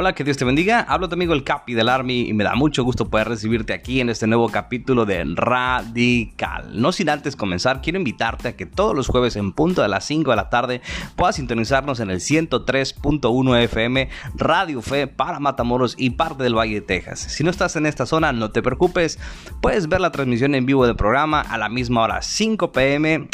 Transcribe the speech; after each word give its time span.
Hola, 0.00 0.14
que 0.14 0.24
Dios 0.24 0.38
te 0.38 0.46
bendiga. 0.46 0.80
Hablo 0.80 1.10
tu 1.10 1.14
amigo 1.14 1.34
el 1.34 1.44
Capi 1.44 1.74
del 1.74 1.90
Army 1.90 2.22
y 2.22 2.32
me 2.32 2.42
da 2.42 2.54
mucho 2.54 2.84
gusto 2.84 3.10
poder 3.10 3.28
recibirte 3.28 3.74
aquí 3.74 4.00
en 4.00 4.08
este 4.08 4.26
nuevo 4.26 4.48
capítulo 4.48 5.04
de 5.04 5.22
Radical. 5.26 6.70
No 6.80 6.90
sin 6.90 7.10
antes 7.10 7.36
comenzar, 7.36 7.82
quiero 7.82 7.98
invitarte 7.98 8.48
a 8.48 8.56
que 8.56 8.64
todos 8.64 8.96
los 8.96 9.08
jueves 9.08 9.36
en 9.36 9.52
punto 9.52 9.82
de 9.82 9.88
las 9.88 10.06
5 10.06 10.30
de 10.30 10.36
la 10.36 10.48
tarde 10.48 10.80
puedas 11.16 11.36
sintonizarnos 11.36 12.00
en 12.00 12.08
el 12.08 12.20
103.1 12.20 13.62
FM 13.64 14.08
Radio 14.36 14.80
Fe 14.80 15.06
para 15.06 15.38
Matamoros 15.38 15.94
y 15.98 16.08
parte 16.08 16.44
del 16.44 16.56
Valle 16.56 16.76
de 16.76 16.80
Texas. 16.80 17.18
Si 17.20 17.44
no 17.44 17.50
estás 17.50 17.76
en 17.76 17.84
esta 17.84 18.06
zona, 18.06 18.32
no 18.32 18.50
te 18.52 18.62
preocupes, 18.62 19.18
puedes 19.60 19.86
ver 19.86 20.00
la 20.00 20.12
transmisión 20.12 20.54
en 20.54 20.64
vivo 20.64 20.86
del 20.86 20.96
programa 20.96 21.42
a 21.42 21.58
la 21.58 21.68
misma 21.68 22.04
hora, 22.04 22.22
5 22.22 22.72
pm, 22.72 23.28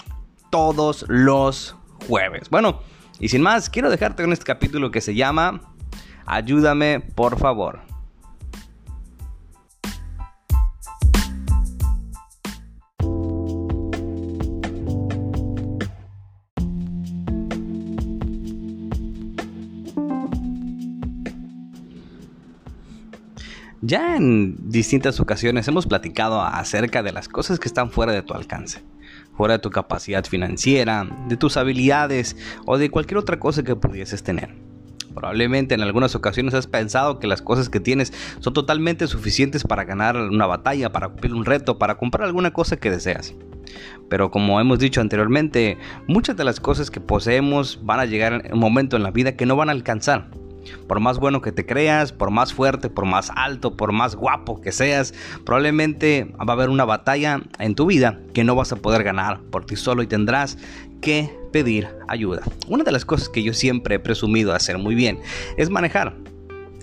todos 0.50 1.04
los 1.06 1.76
jueves. 2.08 2.50
Bueno, 2.50 2.80
y 3.20 3.28
sin 3.28 3.42
más, 3.42 3.70
quiero 3.70 3.88
dejarte 3.88 4.24
con 4.24 4.32
este 4.32 4.44
capítulo 4.44 4.90
que 4.90 5.00
se 5.00 5.14
llama 5.14 5.75
Ayúdame, 6.26 7.00
por 7.00 7.38
favor. 7.38 7.80
Ya 23.82 24.16
en 24.16 24.68
distintas 24.68 25.20
ocasiones 25.20 25.68
hemos 25.68 25.86
platicado 25.86 26.42
acerca 26.42 27.04
de 27.04 27.12
las 27.12 27.28
cosas 27.28 27.60
que 27.60 27.68
están 27.68 27.92
fuera 27.92 28.12
de 28.12 28.22
tu 28.22 28.34
alcance, 28.34 28.82
fuera 29.36 29.54
de 29.54 29.60
tu 29.60 29.70
capacidad 29.70 30.24
financiera, 30.24 31.06
de 31.28 31.36
tus 31.36 31.56
habilidades 31.56 32.36
o 32.64 32.78
de 32.78 32.90
cualquier 32.90 33.18
otra 33.18 33.38
cosa 33.38 33.62
que 33.62 33.76
pudieses 33.76 34.24
tener. 34.24 34.65
Probablemente 35.16 35.74
en 35.74 35.80
algunas 35.80 36.14
ocasiones 36.14 36.52
has 36.52 36.66
pensado 36.66 37.18
que 37.18 37.26
las 37.26 37.40
cosas 37.40 37.70
que 37.70 37.80
tienes 37.80 38.12
son 38.40 38.52
totalmente 38.52 39.06
suficientes 39.06 39.64
para 39.64 39.84
ganar 39.84 40.14
una 40.16 40.46
batalla, 40.46 40.92
para 40.92 41.08
cumplir 41.08 41.32
un 41.32 41.46
reto, 41.46 41.78
para 41.78 41.96
comprar 41.96 42.26
alguna 42.26 42.52
cosa 42.52 42.76
que 42.76 42.90
deseas. 42.90 43.34
Pero 44.10 44.30
como 44.30 44.60
hemos 44.60 44.78
dicho 44.78 45.00
anteriormente, 45.00 45.78
muchas 46.06 46.36
de 46.36 46.44
las 46.44 46.60
cosas 46.60 46.90
que 46.90 47.00
poseemos 47.00 47.80
van 47.82 48.00
a 48.00 48.04
llegar 48.04 48.42
en 48.44 48.52
un 48.52 48.60
momento 48.60 48.94
en 48.96 49.02
la 49.04 49.10
vida 49.10 49.36
que 49.36 49.46
no 49.46 49.56
van 49.56 49.70
a 49.70 49.72
alcanzar. 49.72 50.28
Por 50.86 51.00
más 51.00 51.18
bueno 51.18 51.40
que 51.40 51.52
te 51.52 51.66
creas, 51.66 52.12
por 52.12 52.30
más 52.30 52.52
fuerte, 52.52 52.90
por 52.90 53.06
más 53.06 53.30
alto, 53.34 53.76
por 53.76 53.92
más 53.92 54.14
guapo 54.14 54.60
que 54.60 54.72
seas, 54.72 55.14
probablemente 55.44 56.32
va 56.38 56.52
a 56.52 56.52
haber 56.52 56.68
una 56.68 56.84
batalla 56.84 57.42
en 57.58 57.74
tu 57.74 57.86
vida 57.86 58.20
que 58.32 58.44
no 58.44 58.54
vas 58.54 58.72
a 58.72 58.76
poder 58.76 59.02
ganar 59.02 59.40
por 59.50 59.64
ti 59.64 59.76
solo 59.76 60.02
y 60.02 60.06
tendrás 60.06 60.58
que 61.00 61.30
pedir 61.52 61.88
ayuda. 62.08 62.42
Una 62.68 62.84
de 62.84 62.92
las 62.92 63.04
cosas 63.04 63.28
que 63.28 63.42
yo 63.42 63.54
siempre 63.54 63.96
he 63.96 63.98
presumido 63.98 64.54
hacer 64.54 64.78
muy 64.78 64.94
bien 64.94 65.20
es 65.56 65.70
manejar. 65.70 66.16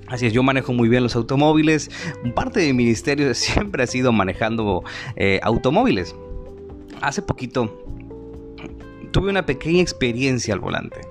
Así 0.08 0.28
es, 0.28 0.34
yo 0.34 0.44
manejo 0.44 0.74
muy 0.74 0.90
bien 0.90 1.04
los 1.04 1.16
automóviles. 1.16 1.90
Parte 2.36 2.60
de 2.60 2.68
mi 2.68 2.84
ministerio 2.84 3.34
siempre 3.34 3.84
ha 3.84 3.88
sido 3.88 4.12
manejando 4.12 4.84
eh, 5.16 5.40
automóviles. 5.44 6.16
Hace 7.02 7.22
poquito 7.22 7.86
tuve 9.12 9.30
una 9.30 9.46
pequeña 9.46 9.82
experiencia 9.82 10.54
al 10.54 10.60
volante. 10.60 11.02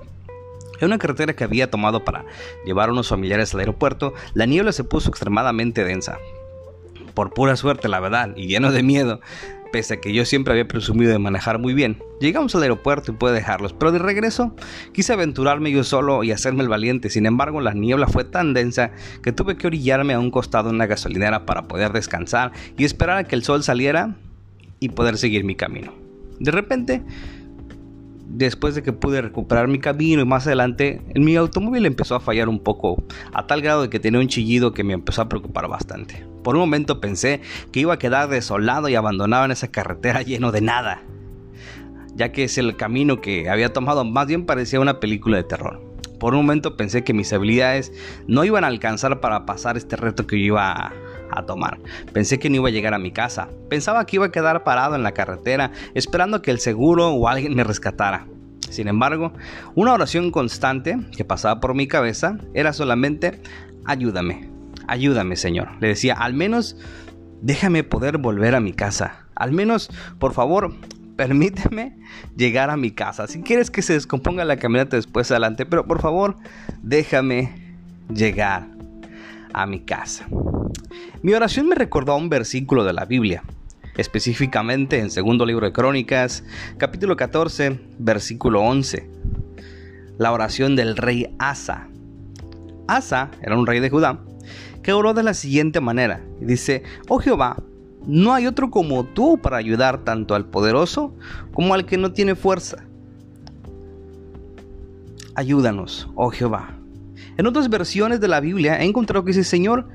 En 0.83 0.87
una 0.87 0.97
carretera 0.97 1.33
que 1.33 1.45
había 1.45 1.71
tomado 1.71 2.03
para 2.03 2.25
llevar 2.65 2.89
a 2.89 2.91
unos 2.91 3.07
familiares 3.07 3.53
al 3.53 3.61
aeropuerto, 3.61 4.13
la 4.33 4.45
niebla 4.45 4.73
se 4.73 4.83
puso 4.83 5.07
extremadamente 5.07 5.85
densa. 5.85 6.17
Por 7.13 7.33
pura 7.33 7.55
suerte, 7.55 7.87
la 7.87 8.01
verdad, 8.01 8.33
y 8.35 8.47
lleno 8.47 8.69
de 8.69 8.83
miedo, 8.83 9.21
pese 9.71 9.93
a 9.93 10.01
que 10.01 10.11
yo 10.11 10.25
siempre 10.25 10.51
había 10.51 10.67
presumido 10.67 11.13
de 11.13 11.19
manejar 11.19 11.57
muy 11.57 11.73
bien. 11.73 12.03
Llegamos 12.19 12.53
al 12.53 12.63
aeropuerto 12.63 13.13
y 13.13 13.15
pude 13.15 13.31
dejarlos, 13.31 13.71
pero 13.71 13.93
de 13.93 13.99
regreso 13.99 14.57
quise 14.91 15.13
aventurarme 15.13 15.71
yo 15.71 15.85
solo 15.85 16.21
y 16.25 16.33
hacerme 16.33 16.63
el 16.63 16.69
valiente. 16.69 17.09
Sin 17.09 17.25
embargo, 17.25 17.61
la 17.61 17.73
niebla 17.73 18.07
fue 18.07 18.25
tan 18.25 18.53
densa 18.53 18.91
que 19.21 19.31
tuve 19.31 19.55
que 19.55 19.67
orillarme 19.67 20.13
a 20.13 20.19
un 20.19 20.31
costado 20.31 20.69
en 20.69 20.79
la 20.79 20.85
gasolinera 20.85 21.45
para 21.45 21.63
poder 21.63 21.93
descansar 21.93 22.51
y 22.77 22.83
esperar 22.83 23.19
a 23.19 23.23
que 23.23 23.35
el 23.35 23.43
sol 23.43 23.63
saliera 23.63 24.17
y 24.81 24.89
poder 24.89 25.17
seguir 25.17 25.45
mi 25.45 25.55
camino. 25.55 25.93
De 26.41 26.51
repente, 26.51 27.03
después 28.33 28.73
de 28.73 28.81
que 28.81 28.93
pude 28.93 29.21
recuperar 29.21 29.67
mi 29.67 29.79
camino 29.79 30.21
y 30.21 30.25
más 30.25 30.47
adelante, 30.47 31.01
mi 31.15 31.35
automóvil 31.35 31.85
empezó 31.85 32.15
a 32.15 32.19
fallar 32.19 32.49
un 32.49 32.59
poco, 32.59 33.03
a 33.31 33.45
tal 33.45 33.61
grado 33.61 33.83
de 33.83 33.89
que 33.89 33.99
tenía 33.99 34.19
un 34.19 34.27
chillido 34.27 34.73
que 34.73 34.83
me 34.83 34.93
empezó 34.93 35.21
a 35.21 35.29
preocupar 35.29 35.67
bastante. 35.67 36.25
Por 36.43 36.55
un 36.55 36.61
momento 36.61 36.99
pensé 36.99 37.41
que 37.71 37.81
iba 37.81 37.93
a 37.93 37.99
quedar 37.99 38.29
desolado 38.29 38.89
y 38.89 38.95
abandonado 38.95 39.45
en 39.45 39.51
esa 39.51 39.69
carretera 39.69 40.21
lleno 40.23 40.51
de 40.51 40.61
nada, 40.61 41.03
ya 42.15 42.31
que 42.31 42.45
es 42.45 42.57
el 42.57 42.75
camino 42.75 43.21
que 43.21 43.49
había 43.49 43.71
tomado, 43.71 44.03
más 44.03 44.27
bien 44.27 44.45
parecía 44.45 44.79
una 44.79 44.99
película 44.99 45.37
de 45.37 45.43
terror. 45.43 45.81
Por 46.19 46.33
un 46.33 46.41
momento 46.41 46.77
pensé 46.77 47.03
que 47.03 47.13
mis 47.13 47.33
habilidades 47.33 47.91
no 48.27 48.45
iban 48.45 48.63
a 48.63 48.67
alcanzar 48.67 49.19
para 49.19 49.45
pasar 49.45 49.77
este 49.77 49.95
reto 49.95 50.25
que 50.25 50.39
yo 50.39 50.45
iba 50.45 50.93
a, 51.31 51.43
tomar. 51.45 51.79
Pensé 52.13 52.39
que 52.39 52.49
no 52.49 52.57
iba 52.57 52.69
a 52.69 52.71
llegar 52.71 52.93
a 52.93 52.99
mi 52.99 53.11
casa. 53.11 53.49
Pensaba 53.69 54.05
que 54.05 54.17
iba 54.17 54.27
a 54.27 54.31
quedar 54.31 54.63
parado 54.63 54.95
en 54.95 55.03
la 55.03 55.13
carretera 55.13 55.71
esperando 55.93 56.41
que 56.41 56.51
el 56.51 56.59
seguro 56.59 57.09
o 57.09 57.27
alguien 57.27 57.55
me 57.55 57.63
rescatara. 57.63 58.27
Sin 58.69 58.87
embargo, 58.87 59.33
una 59.75 59.93
oración 59.93 60.31
constante 60.31 60.97
que 61.15 61.25
pasaba 61.25 61.59
por 61.59 61.75
mi 61.75 61.87
cabeza 61.87 62.37
era 62.53 62.73
solamente 62.73 63.39
ayúdame, 63.85 64.49
ayúdame 64.87 65.35
Señor. 65.35 65.69
Le 65.79 65.89
decía, 65.89 66.15
al 66.15 66.33
menos 66.33 66.75
déjame 67.41 67.83
poder 67.83 68.17
volver 68.17 68.55
a 68.55 68.59
mi 68.59 68.73
casa. 68.73 69.25
Al 69.35 69.51
menos, 69.51 69.89
por 70.17 70.33
favor, 70.33 70.73
permíteme 71.15 71.97
llegar 72.35 72.69
a 72.69 72.77
mi 72.77 72.91
casa. 72.91 73.27
Si 73.27 73.41
quieres 73.41 73.69
que 73.69 73.81
se 73.81 73.93
descomponga 73.93 74.45
la 74.45 74.57
camioneta 74.57 74.95
después 74.95 75.29
adelante, 75.31 75.65
pero 75.65 75.85
por 75.85 76.01
favor, 76.01 76.37
déjame 76.81 77.75
llegar 78.13 78.67
a 79.53 79.65
mi 79.65 79.81
casa. 79.81 80.25
Mi 81.23 81.33
oración 81.33 81.69
me 81.69 81.75
recordó 81.75 82.11
a 82.11 82.17
un 82.17 82.27
versículo 82.27 82.83
de 82.83 82.91
la 82.91 83.05
Biblia, 83.05 83.43
específicamente 83.95 84.99
en 84.99 85.09
segundo 85.09 85.45
libro 85.45 85.65
de 85.65 85.71
Crónicas, 85.71 86.43
capítulo 86.77 87.15
14, 87.15 87.79
versículo 87.97 88.61
11. 88.61 89.09
La 90.17 90.33
oración 90.33 90.75
del 90.75 90.97
rey 90.97 91.33
Asa. 91.39 91.87
Asa 92.89 93.31
era 93.41 93.57
un 93.57 93.65
rey 93.65 93.79
de 93.79 93.89
Judá 93.89 94.19
que 94.83 94.91
oró 94.91 95.13
de 95.13 95.23
la 95.23 95.33
siguiente 95.33 95.79
manera. 95.79 96.21
Dice, 96.41 96.83
oh 97.07 97.19
Jehová, 97.19 97.55
no 98.05 98.33
hay 98.33 98.45
otro 98.45 98.69
como 98.69 99.05
tú 99.05 99.37
para 99.37 99.55
ayudar 99.55 100.03
tanto 100.03 100.35
al 100.35 100.47
poderoso 100.47 101.15
como 101.53 101.73
al 101.73 101.85
que 101.85 101.97
no 101.97 102.11
tiene 102.11 102.35
fuerza. 102.35 102.83
Ayúdanos, 105.35 106.09
oh 106.15 106.31
Jehová. 106.31 106.77
En 107.37 107.47
otras 107.47 107.69
versiones 107.69 108.19
de 108.19 108.27
la 108.27 108.41
Biblia 108.41 108.81
he 108.81 108.83
encontrado 108.83 109.23
que 109.23 109.29
dice, 109.29 109.45
Señor, 109.45 109.87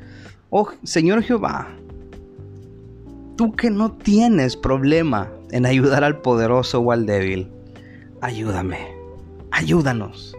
oh 0.51 0.71
Señor 0.83 1.23
Jehová, 1.23 1.69
tú 3.37 3.53
que 3.53 3.71
no 3.71 3.93
tienes 3.93 4.57
problema 4.57 5.31
en 5.51 5.67
ayudar 5.67 6.05
al 6.05 6.21
poderoso 6.21 6.81
o 6.81 6.93
al 6.93 7.07
débil, 7.07 7.51
ayúdame, 8.21 8.79
ayúdanos. 9.51 10.35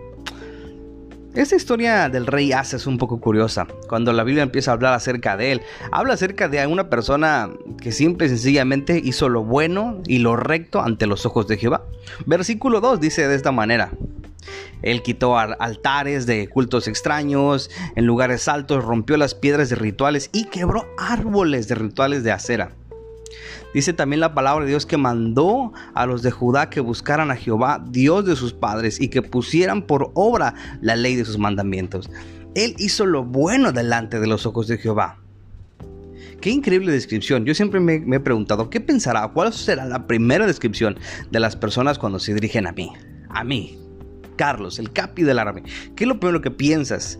Esta 1.36 1.56
historia 1.56 2.10
del 2.10 2.26
rey 2.26 2.52
Asa 2.52 2.76
es 2.76 2.88
un 2.88 2.98
poco 2.98 3.22
curiosa. 3.22 3.68
Cuando 3.88 4.12
la 4.12 4.24
Biblia 4.24 4.42
empieza 4.42 4.72
a 4.72 4.74
hablar 4.74 4.96
acerca 4.96 5.38
de 5.38 5.52
él, 5.52 5.62
habla 5.92 6.16
acerca 6.16 6.50
de 6.50 6.66
una 6.66 6.90
persona 6.90 7.52
que 7.80 7.92
simple 7.92 8.26
y 8.26 8.30
sencillamente 8.30 9.00
hizo 9.02 9.30
lo 9.30 9.44
bueno 9.44 10.02
y 10.08 10.18
lo 10.18 10.36
recto 10.36 10.82
ante 10.82 11.06
los 11.06 11.28
ojos 11.28 11.48
de 11.48 11.58
Jehová. 11.58 11.84
Versículo 12.26 12.82
2 12.82 13.00
dice 13.00 13.28
de 13.28 13.36
esta 13.36 13.52
manera: 13.52 13.92
él 14.82 15.02
quitó 15.02 15.38
altares 15.38 16.26
de 16.26 16.48
cultos 16.48 16.88
extraños, 16.88 17.70
en 17.96 18.06
lugares 18.06 18.48
altos 18.48 18.84
rompió 18.84 19.18
las 19.18 19.36
piedras 19.36 19.70
de 19.70 19.76
rituales 19.76 20.30
y 20.32 20.46
quebró 20.46 20.88
árboles 20.98 21.68
de 21.68 21.76
rituales 21.76 22.24
de 22.24 22.32
acera. 22.32 22.72
Dice 23.74 23.94
también 23.94 24.20
la 24.20 24.34
palabra 24.34 24.66
de 24.66 24.72
Dios 24.72 24.86
que 24.86 24.98
mandó 24.98 25.74
a 25.94 26.06
los 26.06 26.24
de 26.24 26.32
Judá 26.32 26.70
que 26.70 26.80
buscaran 26.80 27.30
a 27.30 27.36
Jehová, 27.36 27.84
Dios 27.88 28.26
de 28.26 28.36
sus 28.36 28.54
padres, 28.54 29.00
y 29.00 29.10
que 29.10 29.22
pusieran 29.22 29.84
por 29.84 30.12
obra 30.16 30.56
la 30.82 30.96
ley 30.96 31.16
de 31.16 31.26
sus 31.26 31.38
mandamientos. 31.38 32.10
Él 32.56 32.74
hizo 32.80 33.06
lo 33.06 33.24
bueno 33.24 33.72
delante 33.72 34.20
de 34.20 34.28
los 34.28 34.48
ojos 34.48 34.68
de 34.68 34.80
Jehová. 34.80 35.20
Qué 36.42 36.50
increíble 36.50 36.92
descripción. 36.92 37.46
Yo 37.46 37.54
siempre 37.54 37.80
me, 37.80 37.96
he 38.16 38.20
preguntado, 38.20 38.70
¿qué 38.70 38.80
pensará? 38.80 39.28
¿Cuál 39.28 39.54
será 39.54 39.86
la 39.86 40.08
primera 40.08 40.48
descripción 40.48 40.98
de 41.30 41.40
las 41.40 41.56
personas 41.56 42.00
cuando 42.00 42.18
se 42.18 42.34
dirigen 42.34 42.66
a 42.66 42.72
mí? 42.72 42.94
A 43.30 43.44
mí, 43.44 43.78
Carlos, 44.40 44.80
el 44.80 44.94
capi 44.94 45.24
del 45.24 45.38
árabe. 45.38 45.64
¿Qué 45.98 46.06
es 46.06 46.08
lo 46.08 46.18
primero 46.18 46.40
que 46.40 46.50
piensas? 46.50 47.20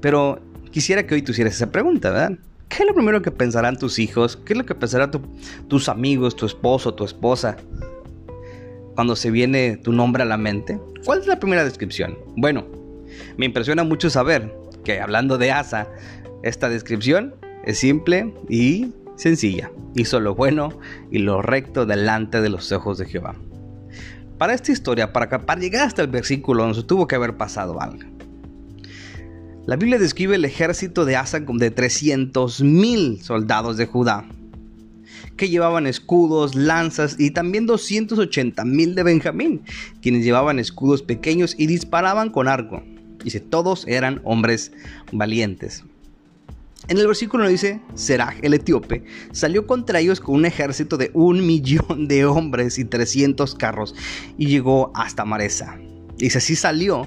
Pero 0.00 0.40
quisiera 0.70 1.06
que 1.06 1.14
hoy 1.14 1.20
tú 1.20 1.32
hicieras 1.32 1.54
esa 1.54 1.70
pregunta, 1.70 2.08
¿verdad? 2.08 2.38
¿Qué 2.70 2.84
es 2.84 2.88
lo 2.88 2.94
primero 2.94 3.20
que 3.20 3.30
pensarán 3.30 3.76
tus 3.76 3.98
hijos? 3.98 4.38
¿Qué 4.46 4.54
es 4.54 4.58
lo 4.58 4.64
que 4.64 4.74
pensarán 4.74 5.10
tus 5.68 5.90
amigos, 5.90 6.36
tu 6.36 6.46
esposo, 6.46 6.94
tu 6.94 7.04
esposa? 7.04 7.58
Cuando 8.94 9.14
se 9.14 9.30
viene 9.30 9.76
tu 9.76 9.92
nombre 9.92 10.22
a 10.22 10.26
la 10.26 10.38
mente. 10.38 10.80
¿Cuál 11.04 11.20
es 11.20 11.26
la 11.26 11.38
primera 11.38 11.64
descripción? 11.64 12.16
Bueno, 12.34 12.66
me 13.36 13.44
impresiona 13.44 13.84
mucho 13.84 14.08
saber 14.08 14.50
que 14.84 15.02
hablando 15.02 15.36
de 15.36 15.52
Asa, 15.52 15.86
esta 16.42 16.70
descripción 16.70 17.34
es 17.66 17.78
simple 17.78 18.32
y 18.48 18.94
sencilla. 19.16 19.70
Hizo 19.94 20.18
lo 20.18 20.34
bueno 20.34 20.70
y 21.10 21.18
lo 21.18 21.42
recto 21.42 21.84
delante 21.84 22.40
de 22.40 22.48
los 22.48 22.72
ojos 22.72 22.96
de 22.96 23.04
Jehová. 23.04 23.36
Para 24.38 24.54
esta 24.54 24.70
historia, 24.70 25.12
para, 25.12 25.28
para 25.28 25.60
llegar 25.60 25.86
hasta 25.86 26.02
el 26.02 26.08
versículo 26.08 26.64
11, 26.64 26.84
tuvo 26.84 27.08
que 27.08 27.16
haber 27.16 27.36
pasado 27.36 27.80
algo. 27.80 28.08
La 29.66 29.76
Biblia 29.76 29.98
describe 29.98 30.36
el 30.36 30.44
ejército 30.44 31.04
de 31.04 31.16
Asa 31.16 31.40
de 31.40 31.74
300.000 31.74 33.20
soldados 33.20 33.76
de 33.76 33.86
Judá, 33.86 34.26
que 35.36 35.48
llevaban 35.48 35.86
escudos, 35.86 36.54
lanzas 36.54 37.16
y 37.18 37.32
también 37.32 37.66
280.000 37.66 38.94
de 38.94 39.02
Benjamín, 39.02 39.62
quienes 40.00 40.24
llevaban 40.24 40.58
escudos 40.58 41.02
pequeños 41.02 41.54
y 41.58 41.66
disparaban 41.66 42.30
con 42.30 42.48
arco. 42.48 42.82
Dice, 43.22 43.40
todos 43.40 43.86
eran 43.88 44.20
hombres 44.24 44.72
valientes. 45.12 45.84
En 46.88 46.96
el 46.96 47.06
versículo 47.06 47.46
dice, 47.46 47.82
Seraj 47.94 48.38
el 48.42 48.54
etíope 48.54 49.04
salió 49.32 49.66
contra 49.66 50.00
ellos 50.00 50.20
con 50.20 50.36
un 50.36 50.46
ejército 50.46 50.96
de 50.96 51.10
un 51.12 51.46
millón 51.46 52.08
de 52.08 52.24
hombres 52.24 52.78
y 52.78 52.84
300 52.86 53.54
carros 53.54 53.94
y 54.38 54.46
llegó 54.46 54.90
hasta 54.94 55.26
Maresa. 55.26 55.78
Dice, 56.16 56.38
así 56.38 56.56
salió 56.56 57.06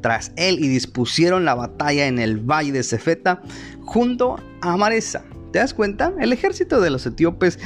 tras 0.00 0.32
él 0.36 0.58
y 0.58 0.68
dispusieron 0.68 1.44
la 1.44 1.54
batalla 1.54 2.06
en 2.06 2.18
el 2.18 2.38
valle 2.38 2.72
de 2.72 2.82
Cefeta 2.82 3.42
junto 3.82 4.36
a 4.62 4.76
Maresa. 4.76 5.24
¿Te 5.52 5.60
das 5.60 5.74
cuenta? 5.74 6.12
El 6.20 6.32
ejército 6.32 6.80
de 6.80 6.90
los 6.90 7.06
etíopes 7.06 7.58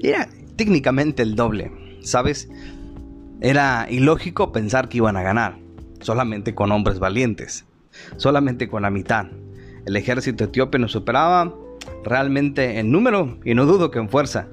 era 0.00 0.28
técnicamente 0.56 1.22
el 1.22 1.34
doble, 1.34 1.72
¿sabes? 2.00 2.48
Era 3.40 3.86
ilógico 3.90 4.52
pensar 4.52 4.88
que 4.88 4.98
iban 4.98 5.16
a 5.16 5.22
ganar, 5.22 5.58
solamente 6.00 6.54
con 6.54 6.70
hombres 6.72 6.98
valientes, 6.98 7.64
solamente 8.16 8.68
con 8.68 8.82
la 8.82 8.90
mitad. 8.90 9.26
El 9.86 9.94
ejército 9.94 10.44
etíope 10.44 10.80
nos 10.80 10.92
superaba 10.92 11.54
realmente 12.04 12.80
en 12.80 12.90
número 12.90 13.38
y 13.44 13.54
no 13.54 13.66
dudo 13.66 13.92
que 13.92 14.00
en 14.00 14.08
fuerza. 14.08 14.48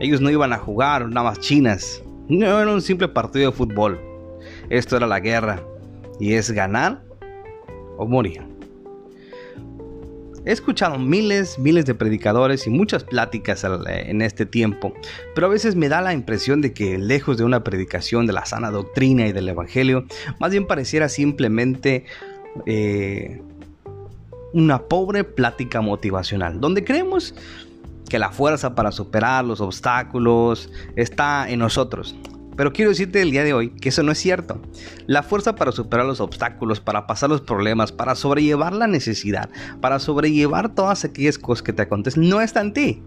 Ellos 0.00 0.20
no 0.20 0.30
iban 0.30 0.52
a 0.52 0.58
jugar 0.58 1.08
nada 1.08 1.30
más 1.30 1.38
chinas, 1.38 2.02
no 2.28 2.60
era 2.60 2.72
un 2.72 2.82
simple 2.82 3.06
partido 3.06 3.50
de 3.50 3.56
fútbol. 3.56 4.00
Esto 4.68 4.96
era 4.96 5.06
la 5.06 5.20
guerra 5.20 5.62
y 6.18 6.34
es 6.34 6.50
ganar 6.50 7.04
o 7.96 8.06
morir. 8.06 8.42
He 10.44 10.50
escuchado 10.50 10.98
miles, 10.98 11.56
miles 11.60 11.86
de 11.86 11.94
predicadores 11.94 12.66
y 12.66 12.70
muchas 12.70 13.04
pláticas 13.04 13.64
en 13.86 14.22
este 14.22 14.44
tiempo, 14.44 14.92
pero 15.36 15.46
a 15.46 15.50
veces 15.50 15.76
me 15.76 15.88
da 15.88 16.00
la 16.00 16.14
impresión 16.14 16.60
de 16.60 16.72
que 16.72 16.98
lejos 16.98 17.38
de 17.38 17.44
una 17.44 17.62
predicación 17.62 18.26
de 18.26 18.32
la 18.32 18.44
sana 18.44 18.72
doctrina 18.72 19.28
y 19.28 19.32
del 19.32 19.48
Evangelio, 19.48 20.04
más 20.40 20.50
bien 20.50 20.66
pareciera 20.66 21.08
simplemente 21.08 22.06
eh, 22.66 23.40
una 24.52 24.82
pobre 24.82 25.24
plática 25.24 25.80
motivacional, 25.80 26.60
donde 26.60 26.84
creemos 26.84 27.34
que 28.08 28.18
la 28.18 28.30
fuerza 28.30 28.74
para 28.74 28.92
superar 28.92 29.44
los 29.44 29.60
obstáculos 29.60 30.70
está 30.96 31.48
en 31.48 31.60
nosotros. 31.60 32.14
Pero 32.56 32.72
quiero 32.72 32.90
decirte 32.90 33.22
el 33.22 33.30
día 33.30 33.44
de 33.44 33.54
hoy 33.54 33.70
que 33.70 33.88
eso 33.88 34.02
no 34.02 34.12
es 34.12 34.18
cierto. 34.18 34.60
La 35.06 35.22
fuerza 35.22 35.54
para 35.54 35.72
superar 35.72 36.04
los 36.04 36.20
obstáculos, 36.20 36.80
para 36.80 37.06
pasar 37.06 37.30
los 37.30 37.40
problemas, 37.40 37.92
para 37.92 38.14
sobrellevar 38.14 38.74
la 38.74 38.86
necesidad, 38.86 39.48
para 39.80 39.98
sobrellevar 39.98 40.74
todas 40.74 41.04
aquellas 41.04 41.38
cosas 41.38 41.62
que 41.62 41.72
te 41.72 41.82
acontecen, 41.82 42.28
no 42.28 42.40
está 42.40 42.60
en 42.60 42.74
ti. 42.74 43.02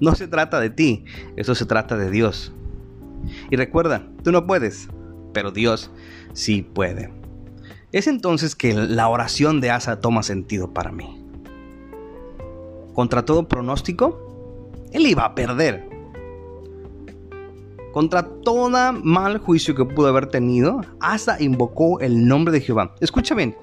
No 0.00 0.14
se 0.14 0.28
trata 0.28 0.60
de 0.60 0.70
ti, 0.70 1.04
eso 1.36 1.54
se 1.54 1.66
trata 1.66 1.96
de 1.96 2.10
Dios. 2.10 2.52
Y 3.50 3.56
recuerda, 3.56 4.06
tú 4.22 4.32
no 4.32 4.46
puedes, 4.46 4.88
pero 5.34 5.50
Dios 5.50 5.90
sí 6.32 6.62
puede. 6.62 7.17
Es 7.90 8.06
entonces 8.06 8.54
que 8.54 8.74
la 8.74 9.08
oración 9.08 9.60
de 9.60 9.70
Asa 9.70 10.00
toma 10.00 10.22
sentido 10.22 10.72
para 10.74 10.92
mí. 10.92 11.24
Contra 12.92 13.24
todo 13.24 13.48
pronóstico, 13.48 14.74
él 14.92 15.06
iba 15.06 15.24
a 15.24 15.34
perder 15.34 15.88
contra 17.92 18.22
todo 18.22 18.92
mal 18.92 19.38
juicio 19.38 19.74
que 19.74 19.84
pudo 19.84 20.06
haber 20.08 20.26
tenido, 20.26 20.82
Asa 21.00 21.42
invocó 21.42 21.98
el 22.00 22.28
nombre 22.28 22.52
de 22.52 22.60
Jehová. 22.60 22.94
Escucha 23.00 23.34
bien, 23.34 23.56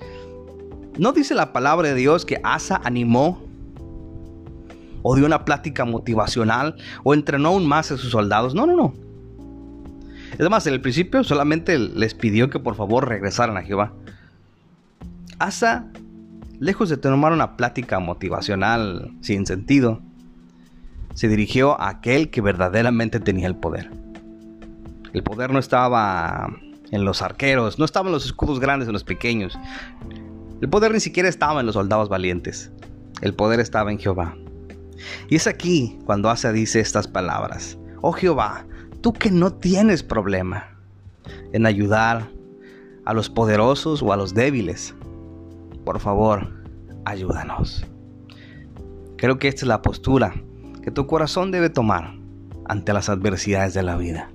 no 0.97 1.13
dice 1.13 1.35
la 1.35 1.53
palabra 1.53 1.89
de 1.89 1.95
Dios 1.95 2.25
que 2.25 2.41
Asa 2.43 2.81
animó 2.83 3.41
o 5.03 5.15
dio 5.15 5.25
una 5.25 5.45
plática 5.45 5.85
motivacional 5.85 6.75
o 7.03 7.13
entrenó 7.13 7.49
aún 7.49 7.67
más 7.67 7.91
a 7.91 7.97
sus 7.97 8.11
soldados. 8.11 8.55
No, 8.55 8.65
no, 8.65 8.75
no. 8.75 8.93
Es 10.37 10.49
más, 10.49 10.67
en 10.67 10.73
el 10.73 10.81
principio 10.81 11.23
solamente 11.23 11.77
les 11.79 12.13
pidió 12.13 12.49
que 12.49 12.59
por 12.59 12.75
favor 12.75 13.07
regresaran 13.07 13.55
a 13.55 13.61
Jehová. 13.61 13.93
Asa, 15.39 15.87
lejos 16.59 16.89
de 16.89 16.97
tomar 16.97 17.33
una 17.33 17.57
plática 17.57 17.99
motivacional 17.99 19.11
sin 19.21 19.45
sentido, 19.45 20.01
se 21.13 21.27
dirigió 21.27 21.79
a 21.79 21.89
aquel 21.89 22.29
que 22.29 22.41
verdaderamente 22.41 23.19
tenía 23.19 23.47
el 23.47 23.55
poder. 23.55 23.91
El 25.13 25.23
poder 25.23 25.51
no 25.51 25.59
estaba 25.59 26.49
en 26.91 27.05
los 27.05 27.21
arqueros, 27.21 27.79
no 27.79 27.85
estaba 27.85 28.07
en 28.07 28.13
los 28.13 28.25
escudos 28.25 28.59
grandes, 28.59 28.87
en 28.87 28.93
los 28.93 29.03
pequeños. 29.03 29.57
El 30.61 30.69
poder 30.69 30.91
ni 30.91 30.99
siquiera 30.99 31.29
estaba 31.29 31.59
en 31.59 31.65
los 31.65 31.75
soldados 31.75 32.09
valientes. 32.09 32.71
El 33.21 33.33
poder 33.33 33.59
estaba 33.59 33.91
en 33.91 33.99
Jehová. 33.99 34.35
Y 35.29 35.35
es 35.35 35.47
aquí 35.47 35.99
cuando 36.05 36.29
Asa 36.29 36.51
dice 36.51 36.79
estas 36.79 37.07
palabras. 37.07 37.77
Oh 38.01 38.11
Jehová, 38.13 38.65
tú 39.01 39.13
que 39.13 39.31
no 39.31 39.53
tienes 39.53 40.03
problema 40.03 40.69
en 41.53 41.65
ayudar 41.65 42.29
a 43.05 43.13
los 43.13 43.29
poderosos 43.29 44.01
o 44.01 44.11
a 44.11 44.17
los 44.17 44.33
débiles, 44.33 44.94
por 45.85 45.99
favor, 45.99 46.49
ayúdanos. 47.05 47.85
Creo 49.17 49.39
que 49.39 49.47
esta 49.47 49.61
es 49.61 49.67
la 49.67 49.81
postura 49.81 50.33
que 50.83 50.91
tu 50.91 51.07
corazón 51.07 51.51
debe 51.51 51.69
tomar 51.69 52.15
ante 52.65 52.91
las 52.93 53.09
adversidades 53.09 53.73
de 53.73 53.83
la 53.83 53.95
vida. 53.95 54.29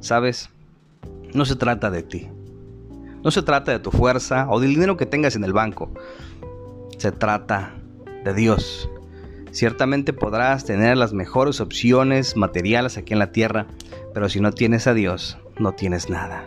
Sabes, 0.00 0.48
no 1.34 1.44
se 1.44 1.56
trata 1.56 1.90
de 1.90 2.02
ti. 2.02 2.28
No 3.22 3.30
se 3.30 3.42
trata 3.42 3.70
de 3.72 3.78
tu 3.78 3.90
fuerza 3.90 4.46
o 4.48 4.60
del 4.60 4.74
dinero 4.74 4.96
que 4.96 5.06
tengas 5.06 5.36
en 5.36 5.44
el 5.44 5.52
banco. 5.52 5.92
Se 6.98 7.12
trata 7.12 7.74
de 8.24 8.34
Dios. 8.34 8.88
Ciertamente 9.50 10.12
podrás 10.12 10.64
tener 10.64 10.96
las 10.96 11.12
mejores 11.12 11.60
opciones 11.60 12.36
materiales 12.36 12.96
aquí 12.96 13.12
en 13.12 13.18
la 13.18 13.32
tierra, 13.32 13.66
pero 14.14 14.28
si 14.28 14.40
no 14.40 14.52
tienes 14.52 14.86
a 14.86 14.94
Dios, 14.94 15.38
no 15.58 15.72
tienes 15.72 16.08
nada. 16.08 16.44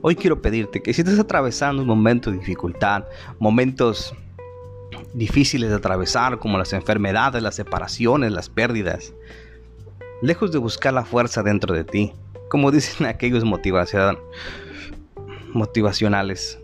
Hoy 0.00 0.14
quiero 0.14 0.40
pedirte 0.40 0.80
que 0.80 0.94
si 0.94 1.00
estás 1.00 1.18
atravesando 1.18 1.82
un 1.82 1.88
momento 1.88 2.30
de 2.30 2.38
dificultad, 2.38 3.04
momentos 3.40 4.14
difíciles 5.12 5.70
de 5.70 5.76
atravesar 5.76 6.38
como 6.38 6.56
las 6.56 6.72
enfermedades, 6.72 7.42
las 7.42 7.56
separaciones, 7.56 8.30
las 8.30 8.48
pérdidas, 8.48 9.12
lejos 10.22 10.52
de 10.52 10.58
buscar 10.58 10.94
la 10.94 11.04
fuerza 11.04 11.42
dentro 11.42 11.74
de 11.74 11.82
ti, 11.82 12.12
como 12.48 12.70
dicen 12.70 13.06
aquellos 13.08 13.42
motivacionales. 15.52 16.60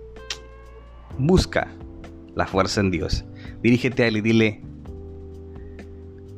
Busca 1.18 1.68
la 2.36 2.46
fuerza 2.46 2.80
en 2.80 2.92
Dios. 2.92 3.24
Dirígete 3.62 4.04
a 4.04 4.06
Él 4.06 4.18
y 4.18 4.20
dile, 4.20 4.62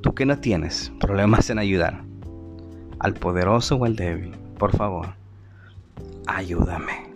tú 0.00 0.14
que 0.14 0.24
no 0.24 0.38
tienes 0.38 0.92
problemas 0.98 1.50
en 1.50 1.58
ayudar 1.58 2.04
al 3.00 3.12
poderoso 3.12 3.76
o 3.76 3.84
al 3.84 3.96
débil, 3.96 4.32
por 4.58 4.74
favor, 4.74 5.08
ayúdame. 6.26 7.06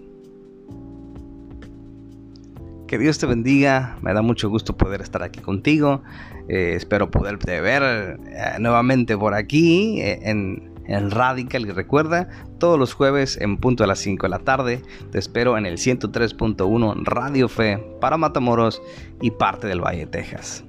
Que 2.87 2.99
Dios 2.99 3.19
te 3.19 3.27
bendiga, 3.27 3.97
me 4.03 4.13
da 4.13 4.21
mucho 4.21 4.49
gusto 4.49 4.77
poder 4.77 5.01
estar 5.01 5.23
aquí 5.23 5.41
contigo. 5.41 6.03
Eh, 6.49 6.75
espero 6.75 7.11
poderte 7.11 7.61
ver 7.61 8.19
eh, 8.27 8.57
nuevamente 8.59 9.17
por 9.17 9.35
aquí 9.35 10.01
eh, 10.01 10.19
en, 10.25 10.73
en 10.87 11.11
Radical 11.13 11.67
y 11.67 11.71
recuerda, 11.71 12.29
todos 12.59 12.81
los 12.81 12.95
jueves 12.95 13.41
en 13.41 13.59
punto 13.59 13.85
a 13.85 13.87
las 13.87 14.01
5 14.01 14.27
de 14.27 14.31
la 14.31 14.41
tarde, 14.41 14.83
te 15.13 15.21
espero 15.21 15.57
en 15.57 15.67
el 15.67 15.77
103.1 15.77 17.05
Radio 17.05 17.49
Fe 17.49 17.79
para 18.01 18.17
Matamoros 18.17 18.83
y 19.21 19.31
parte 19.31 19.69
del 19.69 19.81
Valle, 19.81 20.07
Texas. 20.07 20.65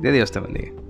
De 0.00 0.12
Dios 0.12 0.30
te 0.30 0.38
bendiga. 0.38 0.85